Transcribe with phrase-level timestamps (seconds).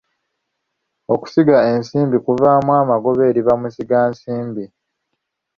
[1.13, 4.65] Okusiga ensimbi kuvaamu amagoba eri bamusigansimbi.